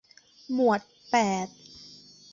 [0.53, 1.15] หมวดแป
[1.45, 1.47] ด